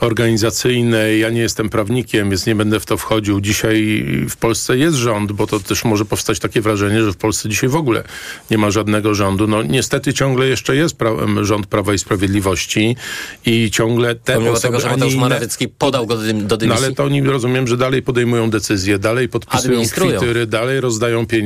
[0.00, 1.20] organizacyjnej.
[1.20, 3.40] Ja nie jestem prawnikiem, więc nie będę w to wchodził.
[3.40, 7.48] Dzisiaj w Polsce jest rząd, bo to też może powstać takie wrażenie, że w Polsce
[7.48, 8.04] dzisiaj w ogóle
[8.50, 9.46] nie ma żadnego rządu.
[9.46, 11.10] No niestety ciągle jeszcze jest pra
[11.42, 12.96] rząd Prawa i Sprawiedliwości
[13.46, 14.62] i ciągle te Pomimo osoby...
[14.62, 16.80] tego, że Mateusz Morawiecki podał go do, dymisji.
[16.80, 21.45] No ale to oni rozumiem, że dalej podejmują decyzje, dalej podpisują kwitury, dalej rozdają pieniądze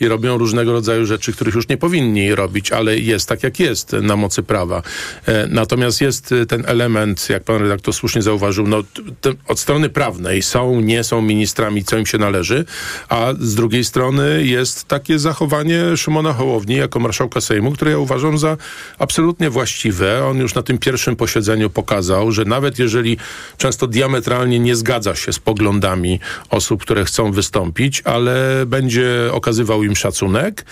[0.00, 3.92] i robią różnego rodzaju rzeczy, których już nie powinni robić, ale jest tak, jak jest
[3.92, 4.82] na mocy prawa.
[5.26, 8.82] E, natomiast jest ten element, jak pan redaktor słusznie zauważył, no,
[9.48, 12.64] od strony prawnej są, nie są ministrami, co im się należy,
[13.08, 18.38] a z drugiej strony jest takie zachowanie Szymona Hołowni jako marszałka Sejmu, które ja uważam
[18.38, 18.56] za
[18.98, 20.26] absolutnie właściwe.
[20.26, 23.16] On już na tym pierwszym posiedzeniu pokazał, że nawet jeżeli
[23.56, 29.82] często diametralnie nie zgadza się z poglądami osób, które chcą wystąpić, ale będzie będzie okazywał
[29.82, 30.64] im szacunek,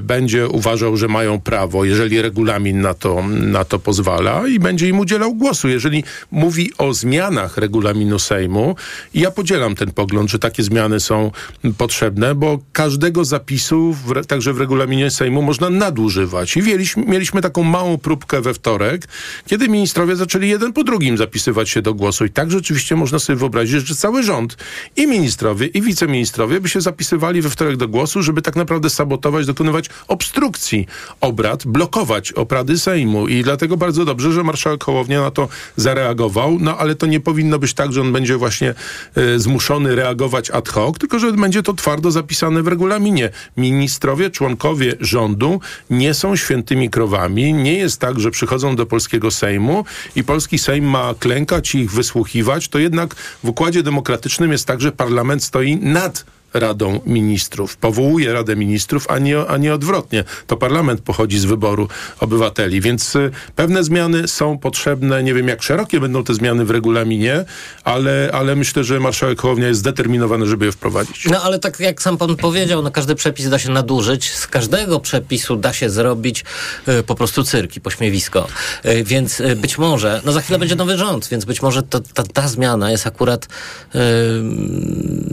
[0.00, 4.98] będzie uważał, że mają prawo, jeżeli regulamin na to, na to pozwala i będzie im
[4.98, 5.68] udzielał głosu.
[5.68, 8.76] Jeżeli mówi o zmianach regulaminu Sejmu,
[9.14, 11.30] ja podzielam ten pogląd, że takie zmiany są
[11.78, 16.56] potrzebne, bo każdego zapisu, w, także w regulaminie Sejmu, można nadużywać.
[16.56, 19.08] I mieliśmy, mieliśmy taką małą próbkę we wtorek,
[19.46, 22.24] kiedy ministrowie zaczęli jeden po drugim zapisywać się do głosu.
[22.24, 24.56] I tak rzeczywiście można sobie wyobrazić, że cały rząd
[24.96, 29.46] i ministrowie, i wiceministrowie by się zapisywali we wtorek do głosu, żeby tak naprawdę sabotować,
[29.46, 30.86] dokonywać obstrukcji
[31.20, 33.28] obrad, blokować obrady Sejmu.
[33.28, 37.58] I dlatego bardzo dobrze, że marszałek Hołownia na to zareagował, no ale to nie powinno
[37.58, 38.74] być tak, że on będzie właśnie
[39.18, 43.30] y, zmuszony reagować ad hoc, tylko że będzie to twardo zapisane w regulaminie.
[43.56, 45.60] Ministrowie, członkowie rządu
[45.90, 47.52] nie są świętymi krowami.
[47.54, 49.84] Nie jest tak, że przychodzą do polskiego Sejmu
[50.16, 52.68] i polski Sejm ma klękać i ich wysłuchiwać.
[52.68, 57.76] To jednak w układzie demokratycznym jest tak, że parlament stoi nad Radą Ministrów.
[57.76, 60.24] Powołuje Radę Ministrów, a nie, a nie odwrotnie.
[60.46, 61.88] To parlament pochodzi z wyboru
[62.20, 65.22] obywateli, więc y, pewne zmiany są potrzebne.
[65.22, 67.44] Nie wiem, jak szerokie będą te zmiany w regulaminie,
[67.84, 71.24] ale, ale myślę, że marszałek Hołownia jest zdeterminowany, żeby je wprowadzić.
[71.24, 74.32] No ale tak jak sam pan powiedział, no każdy przepis da się nadużyć.
[74.32, 76.44] Z każdego przepisu da się zrobić
[76.88, 78.48] y, po prostu cyrki, pośmiewisko.
[78.86, 82.00] Y, więc y, być może, no za chwilę będzie nowy rząd, więc być może to,
[82.00, 83.98] ta, ta zmiana jest akurat y,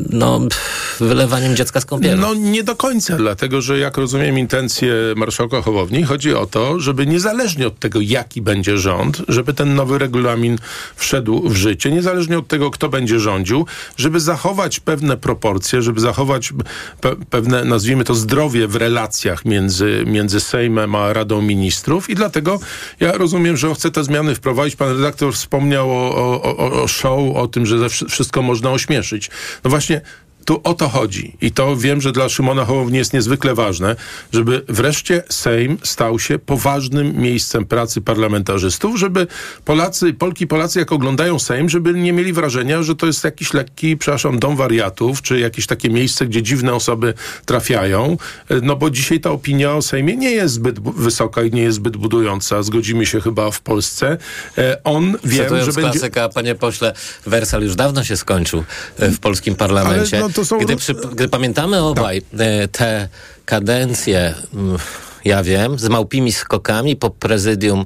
[0.09, 2.19] no pff, wylewaniem dziecka z kąpieli.
[2.19, 7.07] No nie do końca, dlatego że jak rozumiem intencje marszałka Hołowni, chodzi o to, żeby
[7.07, 10.57] niezależnie od tego, jaki będzie rząd, żeby ten nowy regulamin
[10.95, 13.65] wszedł w życie, niezależnie od tego, kto będzie rządził,
[13.97, 16.53] żeby zachować pewne proporcje, żeby zachować
[17.01, 22.59] pe pewne, nazwijmy to, zdrowie w relacjach między, między Sejmem a Radą Ministrów i dlatego
[22.99, 24.75] ja rozumiem, że chce te zmiany wprowadzić.
[24.75, 29.29] Pan redaktor wspomniał o, o, o, o show, o tym, że wszystko można ośmieszyć.
[29.63, 30.01] No właśnie
[30.45, 31.37] tu o to chodzi.
[31.41, 33.95] I to wiem, że dla Szymona Hołowni jest niezwykle ważne,
[34.33, 39.27] żeby wreszcie Sejm stał się poważnym miejscem pracy parlamentarzystów, żeby
[39.65, 43.97] Polacy, Polki Polacy, jak oglądają Sejm, żeby nie mieli wrażenia, że to jest jakiś lekki,
[43.97, 47.13] przepraszam, dom wariatów, czy jakieś takie miejsce, gdzie dziwne osoby
[47.45, 48.17] trafiają.
[48.61, 51.97] No bo dzisiaj ta opinia o Sejmie nie jest zbyt wysoka i nie jest zbyt
[51.97, 52.63] budująca.
[52.63, 54.17] Zgodzimy się chyba w Polsce.
[54.57, 55.81] E, on wie, że będzie...
[55.81, 56.93] klasyka, panie pośle,
[57.25, 58.63] Wersal już dawno się skończył
[58.99, 60.21] e, w polskim parlamencie.
[60.37, 60.57] No, są...
[60.57, 62.29] Gdy, przy, gdy pamiętamy obaj tak.
[62.71, 63.07] te
[63.45, 64.77] kadencje mm,
[65.25, 67.85] ja wiem, z małpimi skokami po prezydium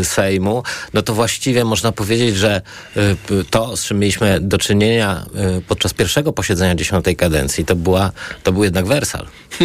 [0.00, 0.62] y, Sejmu,
[0.94, 2.62] no to właściwie można powiedzieć, że
[2.96, 5.26] y, to, z czym mieliśmy do czynienia
[5.58, 9.26] y, podczas pierwszego posiedzenia dziesiątej kadencji, to, była, to był jednak Wersal.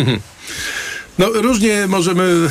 [1.20, 2.48] No różnie możemy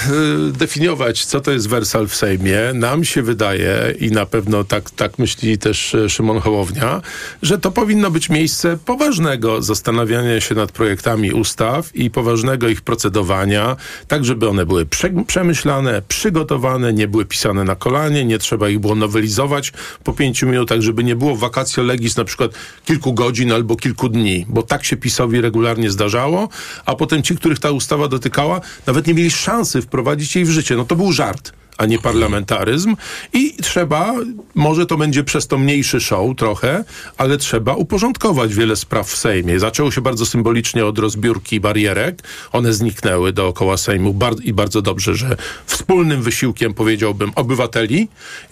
[0.49, 2.59] y, definiować, co to jest wersal w Sejmie.
[2.75, 7.03] Nam się wydaje i na pewno tak, tak myśli też e, Szymon Hołownia,
[7.43, 13.77] że to powinno być miejsce poważnego zastanawiania się nad projektami ustaw i poważnego ich procedowania,
[14.09, 18.79] tak żeby one były prze przemyślane, przygotowane, nie były pisane na kolanie, nie trzeba ich
[18.79, 19.73] było nowelizować
[20.05, 22.51] po pięciu minutach, żeby nie było vacatio legis na przykład
[22.85, 26.49] kilku godzin albo kilku dni, bo tak się PiSowi regularnie zdarzało,
[26.87, 30.77] a potem ci, których ta ustawa dotykała, nawet nie mieli szansy wprowadzić jej w życie.
[30.77, 32.97] No to był żart a nie parlamentaryzm.
[33.33, 34.15] I trzeba,
[34.55, 36.85] może to będzie przez to mniejszy show trochę,
[37.17, 39.61] ale trzeba uporządkować wiele spraw w Sejmie.
[39.61, 42.23] Zaczęło się bardzo symbolicznie od rozbiórki barierek.
[42.53, 45.37] One zniknęły dookoła Sejmu i bardzo dobrze, że
[45.67, 48.09] wspólnym wysiłkiem, powiedziałbym, obywateli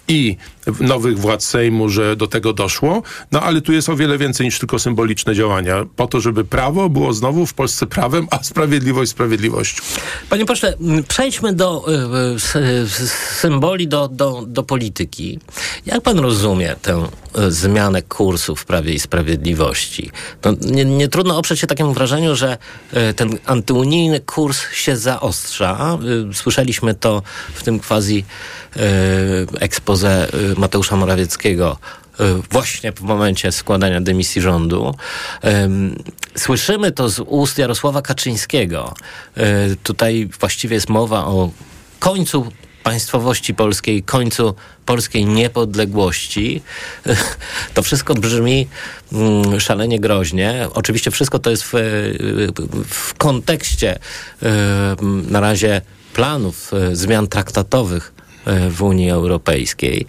[0.08, 0.36] i
[0.80, 3.02] nowych władz Sejmu, że do tego doszło.
[3.32, 5.86] No ale tu jest o wiele więcej niż tylko symboliczne działania.
[5.96, 9.82] Po to, żeby prawo było znowu w Polsce prawem, a sprawiedliwość sprawiedliwością.
[10.30, 10.76] Panie pośle,
[11.08, 15.38] przejdźmy do y, y, symboli do, do, do polityki.
[15.86, 20.10] Jak pan rozumie tę e, zmianę kursu w Prawie i Sprawiedliwości?
[20.44, 22.58] No, nie, nie trudno oprzeć się takiemu wrażeniu, że
[22.92, 25.98] e, ten antyunijny kurs się zaostrza.
[26.30, 27.22] E, słyszeliśmy to
[27.54, 28.24] w tym quasi
[29.60, 31.78] expose Mateusza Morawieckiego
[32.50, 34.94] właśnie w momencie składania dymisji rządu.
[36.36, 38.94] Słyszymy to z ust Jarosława Kaczyńskiego.
[39.82, 41.50] Tutaj właściwie jest mowa o
[41.98, 42.52] końcu
[42.86, 46.62] państwowości polskiej, końcu polskiej niepodległości.
[47.74, 48.66] To wszystko brzmi
[49.12, 50.68] mm, szalenie groźnie.
[50.74, 51.72] Oczywiście wszystko to jest w,
[52.88, 53.98] w kontekście
[55.30, 55.80] na razie
[56.14, 60.06] planów e, zmian traktatowych e, w Unii Europejskiej.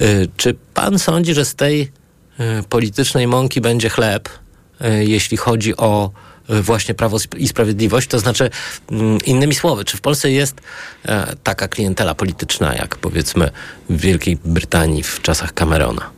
[0.00, 1.92] E, czy pan sądzi, że z tej
[2.68, 4.28] politycznej mąki będzie chleb,
[5.00, 6.10] jeśli chodzi o
[6.48, 8.08] właśnie Prawo i Sprawiedliwość.
[8.08, 8.50] To znaczy,
[8.90, 10.60] mm, innymi słowy, czy w Polsce jest
[11.04, 13.50] e, taka klientela polityczna, jak powiedzmy
[13.90, 16.17] w Wielkiej Brytanii w czasach Camerona?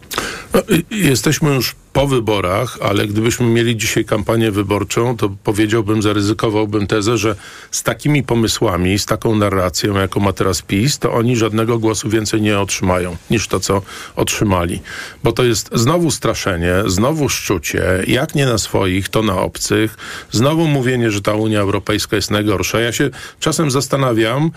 [0.54, 7.18] No, jesteśmy już po wyborach, ale gdybyśmy mieli dzisiaj kampanię wyborczą, to powiedziałbym, zaryzykowałbym tezę,
[7.18, 7.36] że
[7.70, 12.42] z takimi pomysłami, z taką narracją, jaką ma teraz PiS, to oni żadnego głosu więcej
[12.42, 13.82] nie otrzymają niż to, co
[14.16, 14.80] otrzymali.
[15.24, 19.96] Bo to jest znowu straszenie, znowu szczucie, jak nie na swoich, to na obcych.
[20.30, 22.80] Znowu mówienie, że ta Unia Europejska jest najgorsza.
[22.80, 24.50] Ja się czasem zastanawiam,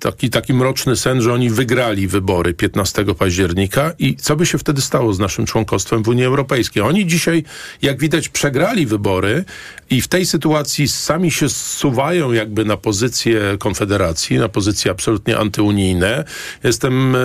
[0.00, 4.80] taki, taki mroczny sen, że oni wygrali wybory 15 października i co by się wtedy
[4.80, 6.82] stało z naszym członkostwem w Unii Europejskiej?
[6.82, 7.44] Oni dzisiaj,
[7.82, 9.44] jak widać, przegrali wybory
[9.90, 16.24] i w tej sytuacji sami się zsuwają jakby na pozycję Konfederacji, na pozycje absolutnie antyunijne.
[16.64, 17.18] Jestem e,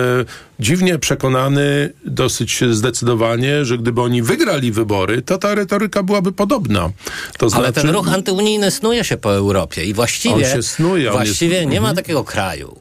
[0.60, 6.90] dziwnie przekonany, dosyć zdecydowanie, że gdyby oni wygrali wybory, to ta retoryka byłaby podobna.
[7.38, 11.10] To Ale ten znaczy- ruch antyunijny snuje się po Europie i właściwie, on się snuje,
[11.10, 11.68] właściwie jest...
[11.68, 12.05] nie ma mhm.
[12.06, 12.76] Takiego kraju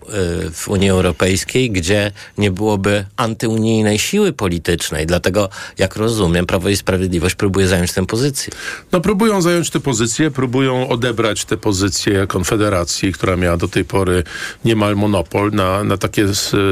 [0.48, 5.06] y, w Unii Europejskiej, gdzie nie byłoby antyunijnej siły politycznej.
[5.06, 8.54] Dlatego, jak rozumiem, Prawo i Sprawiedliwość próbuje zająć tę pozycję.
[8.92, 14.24] No próbują zająć tę pozycję, próbują odebrać tę pozycję Konfederacji, która miała do tej pory
[14.66, 16.28] niemal monopol na, na takie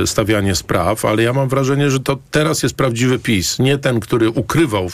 [0.05, 3.59] stawianie spraw, ale ja mam wrażenie, że to teraz jest prawdziwy PiS.
[3.59, 4.89] Nie ten, który ukrywał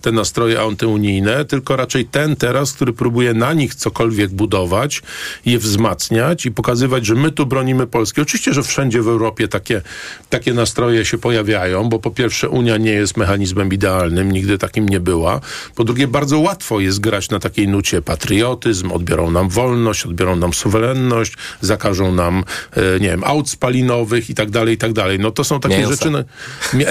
[0.00, 5.02] te nastroje antyunijne, tylko raczej ten teraz, który próbuje na nich cokolwiek budować,
[5.46, 8.20] je wzmacniać i pokazywać, że my tu bronimy Polski.
[8.20, 9.82] Oczywiście, że wszędzie w Europie takie,
[10.30, 15.00] takie nastroje się pojawiają, bo po pierwsze Unia nie jest mechanizmem idealnym, nigdy takim nie
[15.00, 15.40] była.
[15.74, 20.52] Po drugie, bardzo łatwo jest grać na takiej nucie patriotyzm, odbiorą nam wolność, odbiorą nam
[20.52, 25.18] suwerenność, zakażą nam, e, nie wiem, aut spalinowych i tak dalej, i tak dalej.
[25.18, 25.90] No to są takie mięsa.
[25.92, 26.24] rzeczy, no,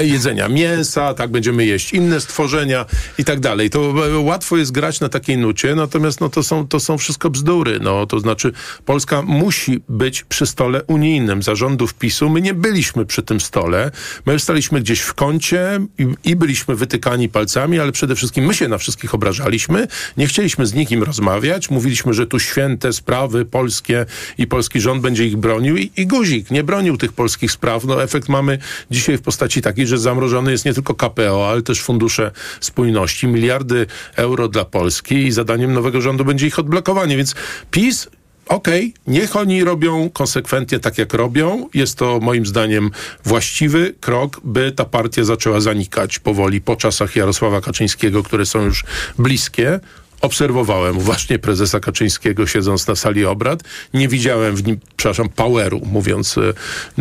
[0.02, 2.86] jedzenia mięsa, tak będziemy jeść inne stworzenia
[3.18, 3.70] i tak dalej.
[3.70, 7.80] To łatwo jest grać na takiej nucie, natomiast no, to, są, to są wszystko bzdury.
[7.80, 8.52] No, to znaczy
[8.86, 12.30] Polska musi być przy stole unijnym zarządów PiSu.
[12.30, 13.92] My nie byliśmy przy tym stole.
[14.26, 18.68] My staliśmy gdzieś w kącie i, i byliśmy wytykani palcami, ale przede wszystkim my się
[18.68, 19.88] na wszystkich obrażaliśmy.
[20.18, 21.70] Nie chcieliśmy z nikim rozmawiać.
[21.70, 24.06] Mówiliśmy, że tu święte sprawy polskie
[24.38, 27.86] i polski rząd będzie ich bronił i, i guzik nie bronił tych polskich spraw.
[27.86, 28.58] No efekt mamy
[28.92, 33.28] dzisiaj w postaci takiej, że zamrożony jest nie tylko KPO, ale też fundusze spójności.
[33.28, 33.86] Miliardy
[34.16, 37.18] euro dla Polski i zadaniem nowego rządu będzie ich odblokowanie.
[37.18, 37.36] Więc
[37.72, 38.08] PiS
[38.48, 41.70] okej, okay, niech oni robią konsekwentnie tak, jak robią.
[41.74, 42.92] Jest to moim zdaniem
[43.26, 48.84] właściwy krok, by ta partia zaczęła zanikać powoli po czasach Jarosława Kaczyńskiego, które są już
[49.20, 49.80] bliskie
[50.24, 53.64] obserwowałem właśnie prezesa Kaczyńskiego siedząc na sali obrad.
[53.94, 56.54] Nie widziałem w nim, przepraszam, poweru, mówiąc, e,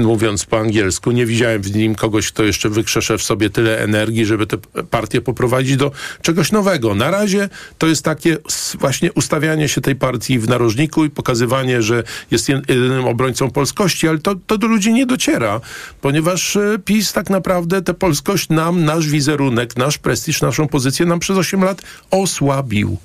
[0.02, 1.10] mówiąc po angielsku.
[1.10, 4.56] Nie widziałem w nim kogoś, kto jeszcze wykrzesze w sobie tyle energii, żeby tę
[4.90, 6.94] partię poprowadzić do czegoś nowego.
[6.94, 8.36] Na razie to jest takie
[8.78, 14.18] właśnie ustawianie się tej partii w narożniku i pokazywanie, że jest jedynym obrońcą polskości, ale
[14.18, 15.60] to, to do ludzi nie dociera,
[16.00, 21.18] ponieważ e, PiS tak naprawdę tę polskość nam, nasz wizerunek, nasz prestiż, naszą pozycję nam
[21.18, 22.98] przez 8 lat osłabił.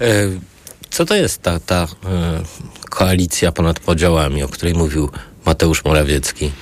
[0.00, 0.30] E,
[0.90, 2.42] co to jest ta, ta e,
[2.90, 5.10] koalicja ponad podziałami, o której mówił
[5.46, 6.52] Mateusz Morawiecki?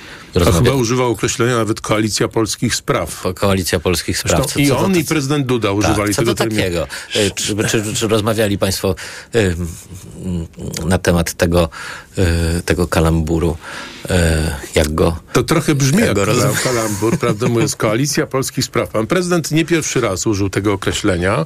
[0.47, 3.23] A chyba używał określenia nawet Koalicja Polskich Spraw.
[3.35, 4.41] Koalicja Polskich Spraw.
[4.41, 6.87] Zresztą I on to, i prezydent Duda tak, używali co tego to takiego?
[7.15, 8.95] E, czy, czy, czy, rozmawiali państwo
[9.35, 9.55] y,
[10.85, 11.69] na temat tego,
[12.17, 13.57] y, tego kalamburu?
[14.11, 16.17] Y, jak go To trochę brzmi jak,
[16.63, 17.75] kalambur, prawdę mówiąc.
[17.85, 18.89] Koalicja Polskich Spraw.
[18.89, 21.45] Pan prezydent nie pierwszy raz użył tego określenia.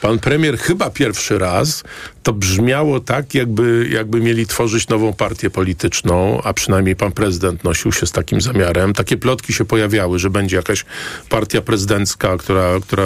[0.00, 1.84] Pan premier chyba pierwszy raz.
[2.22, 7.92] To brzmiało tak, jakby, jakby mieli tworzyć nową partię polityczną, a przynajmniej pan prezydent nosił
[7.92, 8.92] się z takim zamiarem.
[8.92, 10.84] Takie plotki się pojawiały, że będzie jakaś
[11.28, 13.04] partia prezydencka, która, która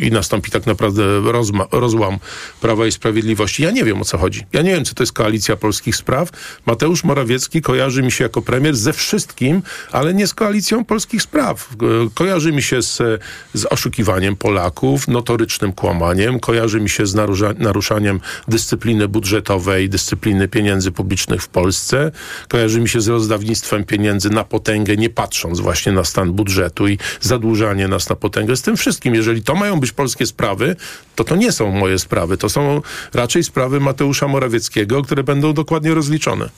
[0.00, 2.18] i nastąpi tak naprawdę rozma, rozłam
[2.60, 3.62] Prawa i Sprawiedliwości.
[3.62, 4.46] Ja nie wiem o co chodzi.
[4.52, 6.30] Ja nie wiem, co to jest koalicja polskich spraw.
[6.66, 9.62] Mateusz Morawiecki kojarzy mi się jako premier ze wszystkim,
[9.92, 11.68] ale nie z koalicją polskich spraw.
[12.14, 13.22] Kojarzy mi się z,
[13.54, 20.92] z oszukiwaniem Polaków, notorycznym kłamaniem, kojarzy mi się z narusza, naruszaniem dyscypliny budżetowej, dyscypliny pieniędzy
[20.92, 22.12] publicznych w Polsce.
[22.48, 26.98] Kojarzy mi się z rozdawnictwem pieniędzy na potęgę, nie patrząc właśnie na stan budżetu i
[27.20, 28.56] zadłużanie nas na potęgę.
[28.56, 30.76] Z tym wszystkim, jeżeli to mają być polskie sprawy,
[31.16, 32.36] to to nie są moje sprawy.
[32.36, 32.82] To są
[33.14, 36.48] raczej sprawy Mateusza Morawieckiego, które będą dokładnie rozliczone.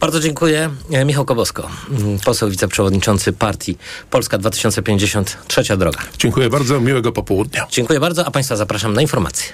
[0.00, 0.70] Bardzo dziękuję.
[1.10, 3.78] Michał Kobosko, mm, poseł wiceprzewodniczący partii
[4.10, 5.98] Polska 2050, trzecia droga.
[6.18, 7.66] Dziękuję bardzo, miłego popołudnia.
[7.70, 9.52] Dziękuję bardzo, a Państwa zapraszam na informacje.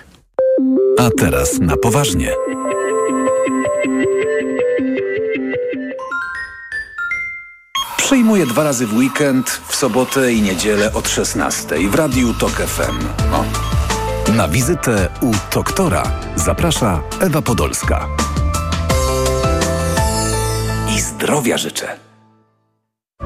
[0.98, 2.32] A teraz na poważnie.
[7.96, 13.06] Przyjmuję dwa razy w weekend, w sobotę i niedzielę od 16 w Radiu TOK FM.
[13.34, 13.44] O.
[14.32, 16.02] Na wizytę u doktora
[16.36, 18.08] zaprasza Ewa Podolska.
[21.16, 21.98] Zdrowia życzę.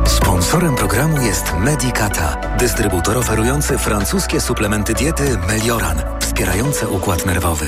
[0.07, 7.66] Sponsorem programu jest Medicata, dystrybutor oferujący francuskie suplementy diety Melioran, wspierające układ nerwowy.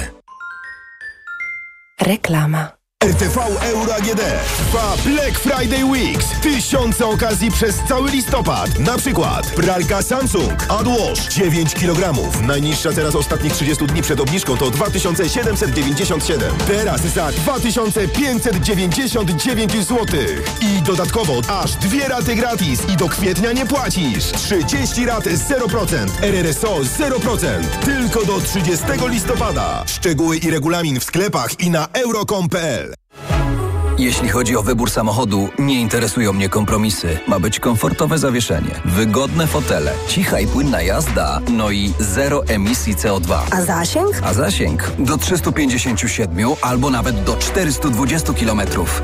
[2.01, 2.82] Reklama.
[3.03, 4.21] RTV Euro AGD
[4.57, 6.27] trwa Black Friday Weeks.
[6.43, 8.79] Tysiące okazji przez cały listopad.
[8.79, 12.13] Na przykład pralka Samsung AdWash 9 kg.
[12.43, 16.55] Najniższa teraz ostatnich 30 dni przed obniżką to 2797.
[16.67, 20.07] Teraz za 2599 zł.
[20.61, 24.33] I dodatkowo aż dwie raty gratis i do kwietnia nie płacisz.
[24.33, 26.09] 30 rat 0%.
[26.23, 27.65] RRSO 0%.
[27.85, 29.85] Tylko do 30 listopada.
[29.87, 32.92] Szczegóły i regulamin w sklepach i na euro.com.pl
[33.99, 37.19] jeśli chodzi o wybór samochodu, nie interesują mnie kompromisy.
[37.27, 43.39] Ma być komfortowe zawieszenie, wygodne fotele, cicha i płynna jazda, no i zero emisji CO2.
[43.51, 44.21] A zasięg?
[44.23, 48.61] A zasięg do 357 albo nawet do 420 km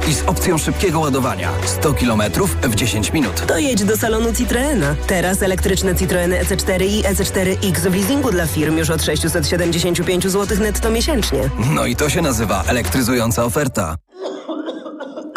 [0.09, 2.22] i z opcją szybkiego ładowania 100 km
[2.62, 3.47] w 10 minut.
[3.47, 4.95] To jedź do salonu Citroena.
[5.07, 10.91] Teraz elektryczne Citroeny EC4 i EC4X w leasingu dla firm już od 675 zł netto
[10.91, 11.51] miesięcznie.
[11.74, 13.97] No i to się nazywa elektryzująca oferta.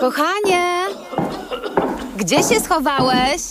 [0.01, 0.85] Kochanie,
[2.17, 3.41] gdzie się schowałeś?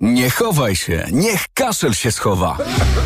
[0.00, 2.58] Nie chowaj się, niech kaszel się schowa.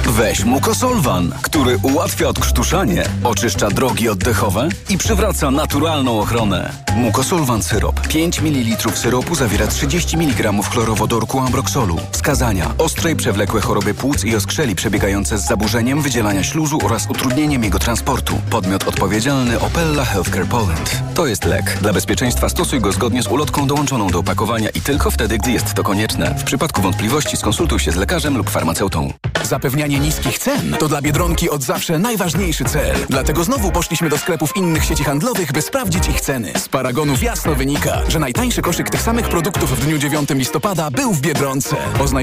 [0.04, 6.72] Weź Mukosolwan, który ułatwia odkrztuszanie, oczyszcza drogi oddechowe i przywraca naturalną ochronę.
[6.96, 8.08] Mukosolwan syrop.
[8.08, 11.96] 5 ml syropu zawiera 30 mg chlorowodorku ambroksolu.
[12.10, 12.74] Wskazania.
[12.78, 17.78] Ostre i przewlekłe choroby płuc i oskrzeli przebiegające z zaburzeniem wydzielania śluzu oraz utrudnieniem jego
[17.78, 18.40] transportu.
[18.50, 21.02] Podmiot odpowiedzialny Opella Healthcare Poland.
[21.14, 21.78] To jest lek.
[21.82, 25.74] Dla bezpieczeństwa stosuj go zgodnie z ulotką dołączoną do opakowania i tylko wtedy, gdy jest
[25.74, 26.34] to konieczne.
[26.38, 29.12] W przypadku wątpliwości skonsultuj się z lekarzem lub farmaceutą.
[29.42, 32.96] Zapewnianie niskich cen to dla Biedronki od zawsze najważniejszy cel.
[33.08, 36.52] Dlatego znowu poszliśmy do sklepów innych sieci handlowych, by sprawdzić ich ceny.
[36.56, 41.12] Z paragonów jasno wynika, że najtańszy koszyk tych samych produktów w dniu 9 listopada był
[41.12, 41.76] w Biedronce.
[41.98, 42.22] Poznaj